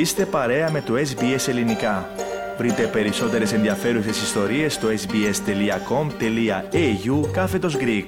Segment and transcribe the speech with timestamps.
[0.00, 2.08] Είστε παρέα με το SBS Ελληνικά.
[2.58, 5.30] Βρείτε περισσότερες ενδιαφέρουσες ιστορίες στο sbs.com.au
[7.32, 8.06] κάθετος Greek.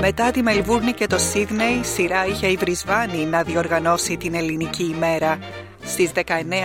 [0.00, 5.38] Μετά τη Μελβούρνη και το Σίδνεϊ, σειρά είχε η Βρισβάνη να διοργανώσει την Ελληνική ημέρα
[5.84, 6.20] στις 19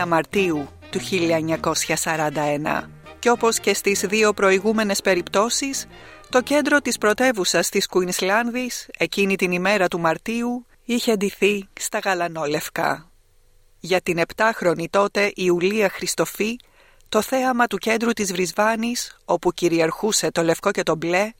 [0.07, 0.99] Μαρτίου του
[2.03, 2.98] 1941.
[3.19, 5.85] Και όπως και στις δύο προηγούμενες περιπτώσεις,
[6.29, 13.11] το κέντρο της πρωτεύουσας της Κουινσλάνδης εκείνη την ημέρα του Μαρτίου είχε ντυθεί στα γαλανόλευκα.
[13.79, 16.55] Για την επτάχρονη τότε Ιουλία Χριστοφή,
[17.09, 21.31] το θέαμα του κέντρου της Βρισβάνης, όπου κυριαρχούσε το λευκό και το μπλε,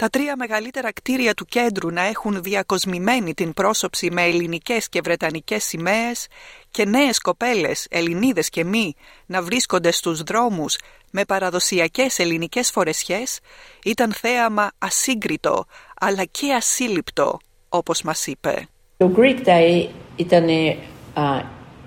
[0.00, 5.64] τα τρία μεγαλύτερα κτίρια του κέντρου να έχουν διακοσμημένη την πρόσωψη με ελληνικές και βρετανικές
[5.64, 6.26] σημαίες
[6.70, 8.94] και νέες κοπέλες, Ελληνίδες και μη,
[9.26, 10.78] να βρίσκονται στους δρόμους
[11.10, 13.38] με παραδοσιακές ελληνικές φορεσιές,
[13.84, 15.64] ήταν θέαμα ασύγκριτο,
[16.00, 18.68] αλλά και ασύλληπτο, όπως μας είπε.
[18.96, 20.46] Το Greek Day ήταν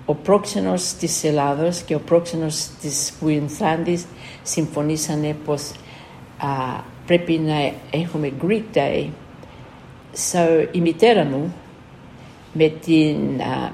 [0.04, 4.06] ο πρόξενος της Ελλάδος και ο πρόξενος της Κουινθλάνδης
[4.42, 5.72] συμφωνήσανε πως
[7.05, 9.07] πρέπει να έχουμε Greek Day.
[10.31, 11.53] So, η μητέρα μου
[12.53, 13.71] με την uh,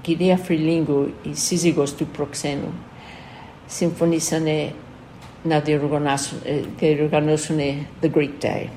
[0.00, 2.72] κυρία Φρυλίνγκου, η σύζυγος του προξένου,
[3.66, 4.72] συμφωνήσανε
[5.42, 5.60] να
[6.78, 7.58] διοργανώσουν
[8.02, 8.68] the Greek Day.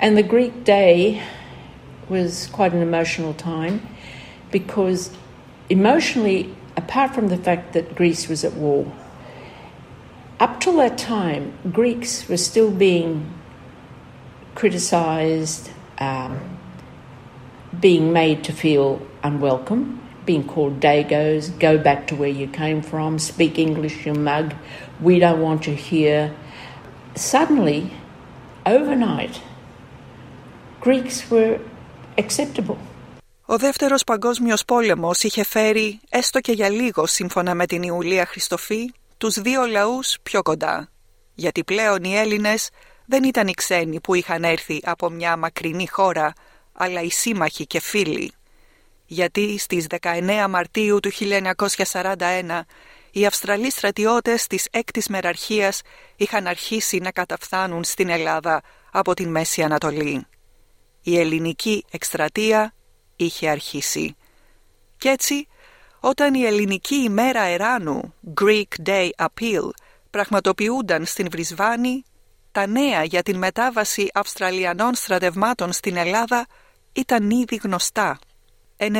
[0.00, 1.20] And the Greek Day
[2.08, 3.80] was quite an emotional time
[4.50, 5.10] because
[5.68, 8.84] emotionally, apart from the fact that Greece was at war,
[10.40, 13.12] up till that time, Greeks were still being
[14.54, 16.32] criticized, um,
[17.80, 23.18] being made to feel unwelcome, being called Dagos, go back to where you came from,
[23.18, 24.54] speak English, you mug,
[25.00, 26.24] we don't want you here.
[27.14, 27.90] Suddenly,
[28.66, 29.40] overnight,
[30.80, 31.58] Greeks were
[32.18, 32.78] acceptable.
[33.46, 38.92] Ο δεύτερος παγκόσμιος πόλεμος είχε φέρει, έστω και για λίγο σύμφωνα με την Ιουλία Χριστοφή,
[39.19, 40.89] τους δύο λαούς πιο κοντά.
[41.33, 42.69] Γιατί πλέον οι Έλληνες
[43.05, 46.33] δεν ήταν οι ξένοι που είχαν έρθει από μια μακρινή χώρα,
[46.73, 48.31] αλλά οι σύμμαχοι και φίλοι.
[49.05, 52.61] Γιατί στις 19 Μαρτίου του 1941
[53.11, 55.81] οι Αυστραλοί στρατιώτες της έκτης μεραρχίας
[56.15, 60.25] είχαν αρχίσει να καταφθάνουν στην Ελλάδα από την Μέση Ανατολή.
[61.01, 62.73] Η ελληνική εκστρατεία
[63.15, 64.15] είχε αρχίσει.
[64.97, 65.47] Κι έτσι
[65.99, 69.69] όταν η ελληνική ημέρα εράνου Greek Day Appeal
[70.09, 72.03] πραγματοποιούνταν στην Βρισβάνη,
[72.51, 76.47] τα νέα για την μετάβαση Αυστραλιανών στρατευμάτων στην Ελλάδα
[76.93, 78.19] ήταν ήδη γνωστά.
[78.77, 78.91] 90.000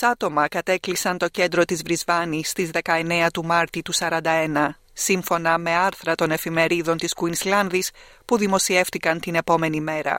[0.00, 6.14] άτομα κατέκλυσαν το κέντρο της Βρισβάνη στις 19 του Μάρτη του 41, σύμφωνα με άρθρα
[6.14, 7.90] των εφημερίδων της Κουινσλάνδης
[8.24, 10.16] που δημοσιεύτηκαν την επόμενη μέρα.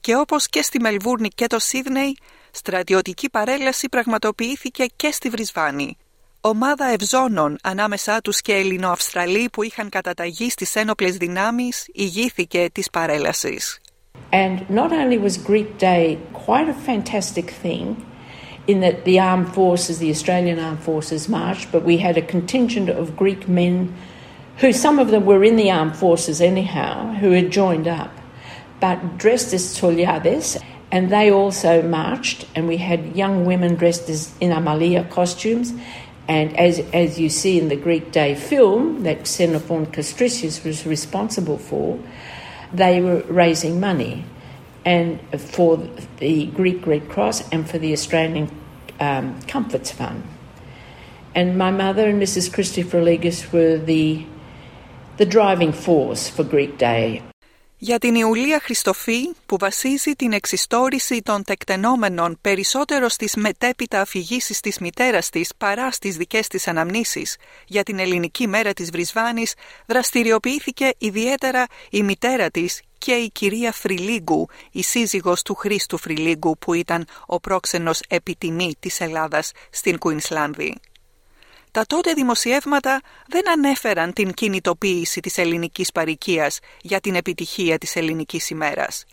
[0.00, 2.16] Και όπως και στη Μελβούρνη και το Σίδνεϊ,
[2.56, 5.96] στρατιωτική παρέλαση πραγματοποιήθηκε και στη Βρισβάνη.
[6.40, 13.80] Ομάδα ευζώνων ανάμεσά τους και Ελληνοαυστραλοί που είχαν καταταγεί στις ένοπλες δυνάμεις ηγήθηκε της παρέλασης.
[14.32, 17.84] And not only was Greek Day quite a fantastic thing
[18.66, 22.88] in that the armed forces, the Australian armed forces marched, but we had a contingent
[22.88, 23.74] of Greek men
[24.60, 28.12] who some of them were in the armed forces anyhow, who had joined up,
[28.84, 30.48] but dressed as Toliades
[30.96, 35.74] and they also marched, and we had young women dressed as in Amalia costumes.
[36.26, 41.58] And as, as you see in the Greek Day film that Xenophon Castricius was responsible
[41.58, 42.02] for,
[42.72, 44.24] they were raising money
[44.86, 45.86] and for
[46.16, 48.50] the Greek Red Cross and for the Australian
[48.98, 50.24] um, Comforts Fund.
[51.34, 52.50] And my mother and Mrs.
[52.50, 54.24] Christy Froligas were the,
[55.18, 57.22] the driving force for Greek Day.
[57.78, 64.78] Για την Ιουλία Χριστοφή που βασίζει την εξιστόρηση των τεκτενόμενων περισσότερο στις μετέπειτα αφηγήσεις της
[64.78, 67.36] μητέρας της παρά στις δικές της αναμνήσεις
[67.66, 69.54] για την ελληνική μέρα της Βρισβάνης
[69.86, 76.74] δραστηριοποιήθηκε ιδιαίτερα η μητέρα της και η κυρία Φρυλίγκου, η σύζυγος του Χρήστου Φρυλίγκου που
[76.74, 80.76] ήταν ο πρόξενος επιτιμή της Ελλάδας στην Κουινσλάνδη.
[81.76, 88.50] Τα τότε δημοσιεύματα δεν ανέφεραν την κινητοποίηση της ελληνικής παρικίας για την επιτυχία της ελληνικής
[88.50, 89.04] ημέρας.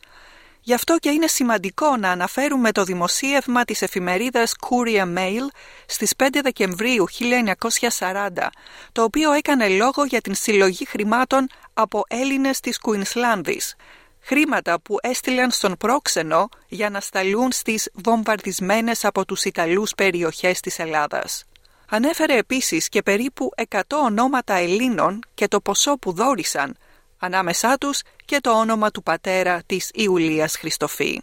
[0.62, 5.48] Γι' αυτό και είναι σημαντικό να αναφέρουμε το δημοσίευμα της εφημερίδας Courier Mail
[5.86, 8.50] στις 5 Δεκεμβρίου 1940,
[8.92, 13.76] το οποίο έκανε λόγο για την συλλογή χρημάτων από Έλληνες της Κουινσλάνδης,
[14.22, 20.80] χρήματα που έστειλαν στον πρόξενο για να σταλούν στις βομβαρδισμένες από τους Ιταλούς περιοχές της
[20.80, 21.46] Ελλάδας.
[21.94, 26.78] Ανέφερε επίσης και περίπου 100 ονόματα Ελλήνων και το ποσό που δόρισαν,
[27.18, 31.22] ανάμεσά τους και το όνομα του πατέρα της Ιουλίας Χριστοφή.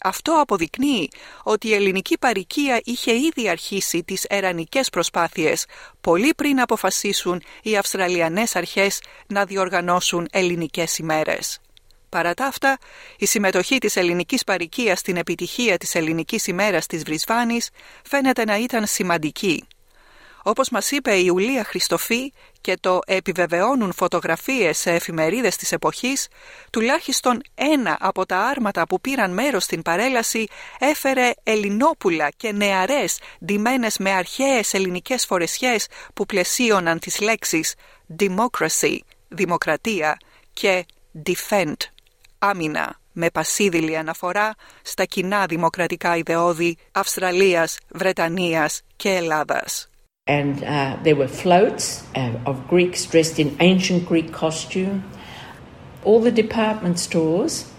[0.00, 1.08] Αυτό αποδεικνύει
[1.42, 5.66] ότι η ελληνική παροικία είχε ήδη αρχίσει τις ερανικές προσπάθειες
[6.00, 11.60] πολύ πριν αποφασίσουν οι Αυστραλιανές αρχές να διοργανώσουν ελληνικές ημέρες.
[12.08, 12.78] Παρά τα αυτά,
[13.18, 17.70] η συμμετοχή της ελληνικής παροικίας στην επιτυχία της ελληνικής ημέρας της Βρισβάνης
[18.02, 19.66] φαίνεται να ήταν σημαντική.
[20.46, 26.28] Όπως μας είπε η Ιουλία Χριστοφή και το επιβεβαιώνουν φωτογραφίες σε εφημερίδες της εποχής,
[26.70, 30.46] τουλάχιστον ένα από τα άρματα που πήραν μέρος στην παρέλαση
[30.78, 37.74] έφερε ελληνόπουλα και νεαρές ντυμένες με αρχαίες ελληνικές φορεσιές που πλαισίωναν τις λέξεις
[38.18, 38.98] «democracy»
[39.28, 40.16] δημοκρατία
[40.52, 40.86] και
[41.26, 41.76] «defend»
[42.38, 49.88] άμυνα με πασίδηλη αναφορά στα κοινά δημοκρατικά ιδεώδη Αυστραλίας, Βρετανίας και Ελλάδας.
[50.26, 55.04] And uh, there were floats uh, of Greeks dressed in ancient Greek costume.
[56.02, 57.70] All the department stores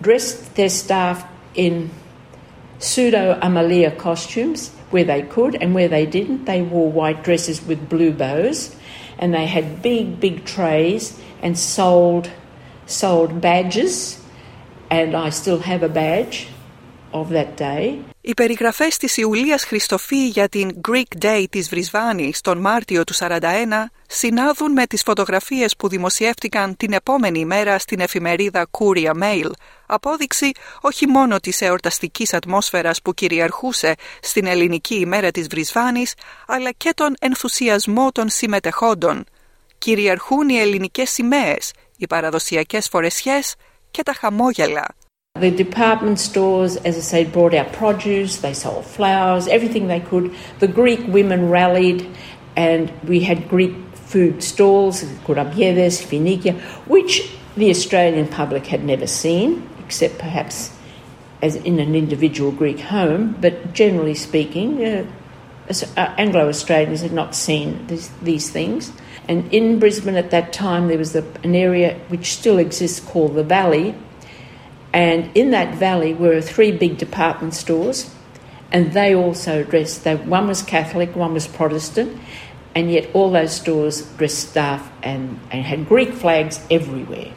[0.00, 1.90] dressed their staff in
[2.78, 7.90] pseudo Amalia costumes where they could, and where they didn't, they wore white dresses with
[7.90, 8.74] blue bows,
[9.18, 12.30] and they had big, big trays and sold
[12.86, 14.24] sold badges.
[14.88, 16.48] And I still have a badge
[17.12, 17.98] of that day.
[18.20, 23.40] Οι περιγραφές της Ιουλίας Χριστοφή για την Greek Day της Βρισβάνης τον Μάρτιο του 41
[24.08, 29.50] συνάδουν με τις φωτογραφίες που δημοσιεύτηκαν την επόμενη ημέρα στην εφημερίδα Courier Mail,
[29.86, 30.50] απόδειξη
[30.80, 36.14] όχι μόνο της εορταστικής ατμόσφαιρας που κυριαρχούσε στην ελληνική ημέρα της Βρισβάνης,
[36.46, 39.24] αλλά και τον ενθουσιασμό των συμμετεχόντων.
[39.78, 43.54] Κυριαρχούν οι ελληνικές σημαίες, οι παραδοσιακές φορεσιές
[43.90, 44.97] και τα χαμόγελα.
[45.40, 50.34] The department stores, as I say, brought out produce, they sold flowers, everything they could.
[50.58, 52.08] The Greek women rallied,
[52.56, 59.68] and we had Greek food stalls, kurabiedes, finikia, which the Australian public had never seen,
[59.84, 60.74] except perhaps
[61.42, 63.36] as in an individual Greek home.
[63.40, 65.06] But generally speaking, uh,
[65.96, 68.92] uh Anglo Australians had not seen this, these things.
[69.28, 73.44] And in Brisbane at that time, there was an area which still exists called the
[73.44, 73.94] Valley,
[74.92, 78.10] and in that valley were three big department stores,
[78.72, 80.04] and they also dressed.
[80.04, 82.10] They, one was Catholic, one was Protestant,
[82.74, 87.32] and yet all those stores dressed staff and, and had Greek flags everywhere.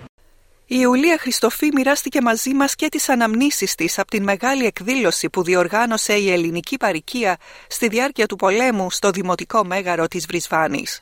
[0.65, 5.44] Η Ιουλία Χριστοφή μοιράστηκε μαζί μας και τις αναμνήσεις της από την μεγάλη εκδήλωση που
[5.44, 7.38] διοργάνωσε η ελληνική παροικία
[7.68, 11.01] στη διάρκεια του πολέμου στο Δημοτικό Μέγαρο της Βρισβάνης.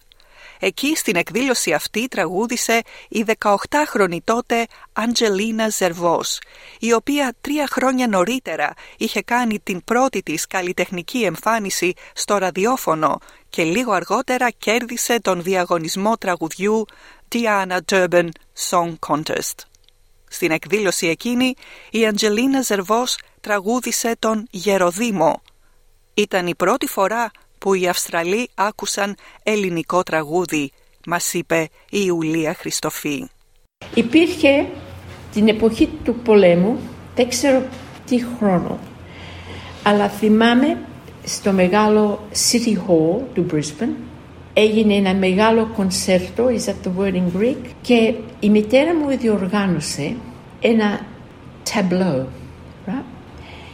[0.59, 6.39] Εκεί στην εκδήλωση αυτή τραγούδισε η 18χρονη τότε Αντζελίνα Ζερβός,
[6.79, 13.17] η οποία τρία χρόνια νωρίτερα είχε κάνει την πρώτη της καλλιτεχνική εμφάνιση στο ραδιόφωνο
[13.50, 16.85] και λίγο αργότερα κέρδισε τον διαγωνισμό τραγουδιού
[17.31, 18.29] Diana Durban
[18.69, 19.56] Song Contest.
[20.29, 21.53] Στην εκδήλωση εκείνη
[21.91, 25.41] η Αντζελίνα Ζερβός τραγούδισε τον Γεροδήμο.
[26.13, 30.71] Ήταν η πρώτη φορά που οι Αυστραλοί άκουσαν ελληνικό τραγούδι,
[31.06, 33.27] μας είπε η Ιουλία Χριστοφή.
[33.94, 34.65] Υπήρχε
[35.33, 36.77] την εποχή του πολέμου,
[37.15, 37.63] δεν ξέρω
[38.06, 38.79] τι χρόνο,
[39.83, 40.77] αλλά θυμάμαι
[41.23, 43.95] στο μεγάλο City Hall του Brisbane
[44.53, 50.16] έγινε ένα μεγάλο κονσέρτο, is that the word in Greek, και η μητέρα μου διοργάνωσε
[50.61, 51.06] ένα
[51.73, 52.28] ταμπλό.
[52.87, 53.04] Right?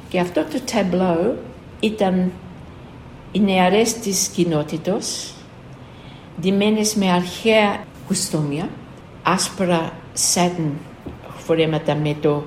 [0.10, 1.38] Και αυτό το ταμπλό
[1.80, 2.32] ήταν
[3.36, 5.34] οι νεαρές της κοινότητος,
[6.42, 8.70] ντυμένες με αρχαία κουστούμια,
[9.24, 9.92] άσπρα
[10.34, 10.70] satin
[11.38, 12.44] φορέματα με το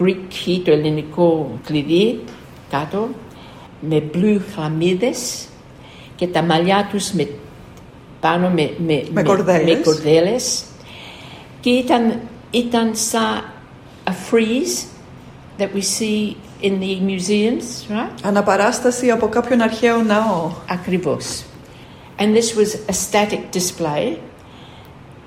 [0.00, 2.20] Greek key, το ελληνικό κλειδί
[2.70, 3.08] κάτω,
[3.80, 5.46] με μπλου χλαμίδες
[6.16, 7.28] και τα μαλλιά τους με,
[8.20, 9.76] πάνω με, με, με, κορδέλες.
[9.76, 10.64] με κορδέλες
[11.60, 13.44] και ήταν, ήταν σαν
[14.04, 14.86] a frieze
[15.58, 18.11] that we see in the museums, right?
[18.23, 20.51] Αναπαράσταση από κάποιον αρχαίο ναό.
[20.69, 21.43] Ακριβώς.
[22.17, 24.19] And this was a static display.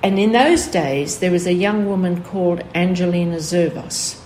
[0.02, 4.20] And in those days, there was a young woman called Angelina Zervos.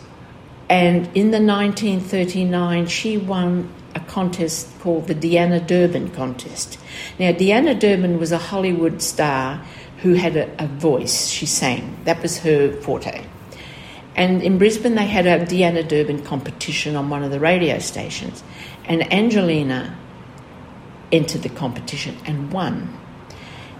[0.68, 6.78] And in the 1939, she won a contest called the Deanna Durbin contest.
[7.18, 9.62] Now, Deanna Durbin was a Hollywood star
[10.02, 11.28] who had a, a voice.
[11.28, 11.96] She sang.
[12.04, 13.24] That was her forte.
[14.15, 18.43] And in Brisbane, they had a Deanna Durbin competition on one of the radio stations.
[18.85, 19.97] And Angelina
[21.11, 22.97] entered the competition and won.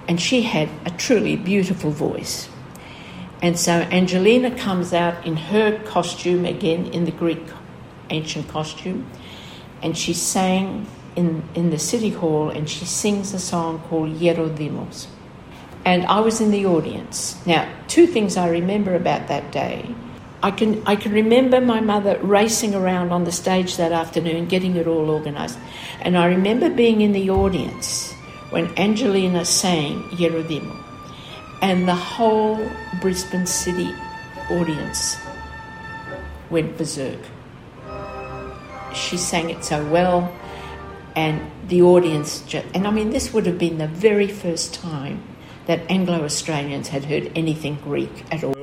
[0.08, 2.50] And she had a truly beautiful voice.
[3.42, 7.42] And so Angelina comes out in her costume, again in the Greek
[8.10, 9.06] ancient costume,
[9.82, 15.08] and she sang in, in the city hall and she sings a song called Yerodimos.
[15.86, 17.36] and I was in the audience.
[17.46, 19.94] Now, two things I remember about that day.
[20.44, 24.76] I can, I can remember my mother racing around on the stage that afternoon, getting
[24.76, 25.58] it all organised.
[26.02, 28.12] And I remember being in the audience
[28.50, 30.76] when Angelina sang Yerodimo,
[31.62, 32.60] and the whole
[33.00, 33.96] Brisbane City
[34.52, 35.16] audience
[36.50, 37.20] went berserk.
[38.94, 40.30] She sang it so well,
[41.16, 45.24] and the audience just, and I mean, this would have been the very first time
[45.68, 48.63] that Anglo Australians had heard anything Greek at all.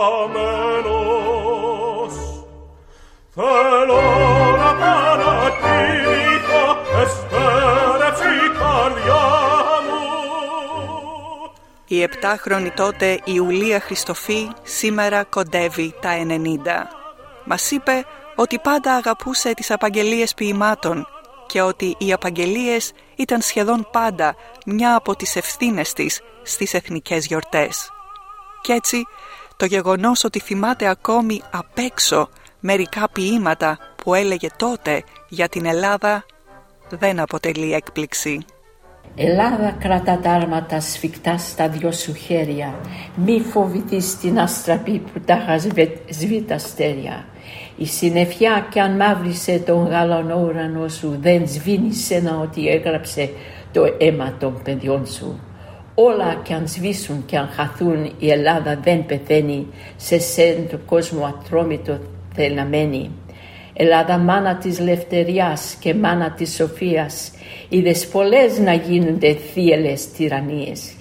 [11.91, 16.37] Η επτάχρονη τότε Ιουλία Χριστοφή σήμερα κοντεύει τα 90.
[17.45, 18.05] Μας είπε
[18.35, 21.07] ότι πάντα αγαπούσε τις απαγγελίες ποιημάτων
[21.47, 27.89] και ότι οι απαγγελίες ήταν σχεδόν πάντα μια από τις ευθύνες της στις εθνικές γιορτές.
[28.61, 29.03] Κι έτσι
[29.57, 32.29] το γεγονός ότι θυμάται ακόμη απ' έξω
[32.59, 36.25] μερικά ποίηματα που έλεγε τότε για την Ελλάδα
[36.89, 38.45] δεν αποτελεί έκπληξη.
[39.15, 42.75] Ελλάδα κρατά τα άρματα σφιχτά στα δυο σου χέρια.
[43.15, 45.57] Μη φοβηθείς την αστραπή που τα
[46.09, 47.25] σβήτα αστέρια.
[47.77, 53.29] Η συννεφιά κι αν μαύρισε τον γαλανό ουρανό σου Δεν σβήνει σένα ότι έγραψε
[53.71, 55.39] το αίμα των παιδιών σου.
[55.95, 59.67] Όλα κι αν σβήσουν κι αν χαθούν η Ελλάδα δεν πεθαίνει.
[59.95, 61.99] Σε σένα το κόσμο ατρόμητο
[62.33, 63.11] θέλει να μένει
[63.83, 67.31] Ελλάδα μάνα της λευτεριάς και μάνα της σοφίας
[67.69, 70.93] είδες πολλές να γίνονται θύελες τυραννίες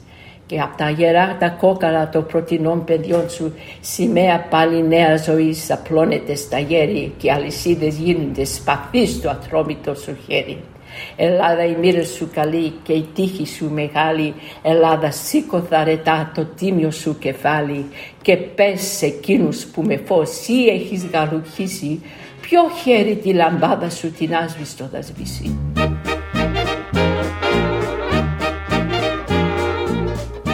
[0.47, 6.35] και απ' τα γερά τα κόκαλα των πρωτινών παιδιών σου σημαία πάλι νέα ζωής απλώνεται
[6.35, 10.59] στα γέρι και αλυσίδες γίνονται σπαθί στο ατρόμητο σου χέρι.
[11.17, 16.91] Ελλάδα η μοίρα σου καλή και η τύχη σου μεγάλη Ελλάδα σήκω θαρετά το τίμιο
[16.91, 17.85] σου κεφάλι
[18.23, 22.01] και πες σε εκείνους που με φως ή έχεις γαλουχίσει
[22.51, 25.59] ποιο χέρι τη λαμπάδα σου την άσβηστο θα σβήσει;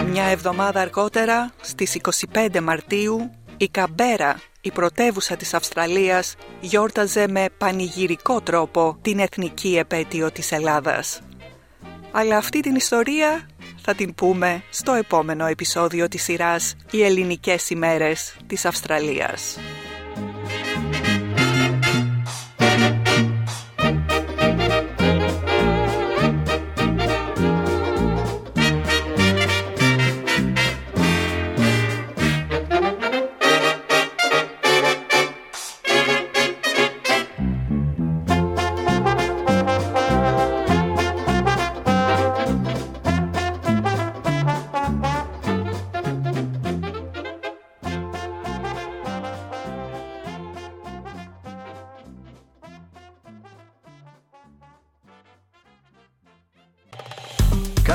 [0.08, 1.98] Μια εβδομάδα αργότερα, στις
[2.34, 10.32] 25 Μαρτίου, η Καμπέρα, η πρωτεύουσα της Αυστραλίας, γιόρταζε με πανηγυρικό τρόπο την εθνική επέτειο
[10.32, 11.20] της Ελλάδας.
[12.10, 18.36] Αλλά αυτή την ιστορία θα την πούμε στο επόμενο επεισόδιο της σειράς «Οι ελληνικές ημέρες
[18.46, 19.58] της Αυστραλίας».